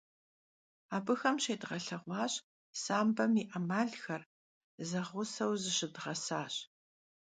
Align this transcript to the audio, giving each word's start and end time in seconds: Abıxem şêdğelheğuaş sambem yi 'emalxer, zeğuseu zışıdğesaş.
Abıxem 0.95 1.37
şêdğelheğuaş 1.43 2.33
sambem 2.83 3.31
yi 3.39 3.43
'emalxer, 3.51 4.21
zeğuseu 4.89 5.53
zışıdğesaş. 5.61 6.55